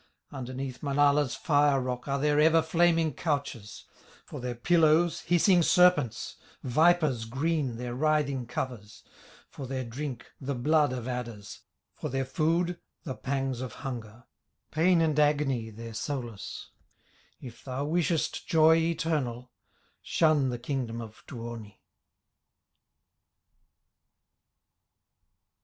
Underneath 0.31 0.81
Manala's 0.81 1.35
fire 1.35 1.79
rock 1.79 2.07
Are 2.07 2.17
their 2.17 2.39
ever 2.39 2.63
flaming 2.63 3.13
couches, 3.13 3.85
For 4.25 4.39
their 4.41 4.55
pillows 4.55 5.19
hissing 5.19 5.61
serpents, 5.61 6.37
Vipers 6.63 7.25
green 7.25 7.77
their 7.77 7.93
writhing 7.93 8.47
covers, 8.47 9.03
For 9.47 9.67
their 9.67 9.83
drink 9.83 10.25
the 10.41 10.55
blood 10.55 10.91
of 10.91 11.07
adders, 11.07 11.59
For 11.93 12.09
their 12.09 12.25
food 12.25 12.79
the 13.03 13.13
pangs 13.13 13.61
of 13.61 13.73
hunger, 13.85 14.23
Pain 14.71 15.01
and 15.01 15.19
agony 15.19 15.69
their 15.69 15.93
solace; 15.93 16.71
If 17.39 17.63
thou 17.63 17.85
wishest 17.85 18.47
joy 18.47 18.77
eternal, 18.77 19.51
Shun 20.01 20.49
the 20.49 20.57
kingdom 20.57 20.99
of 20.99 21.23
Tuoni!" 21.27 21.47
RUNE 21.57 21.63
XVII. 21.67 21.79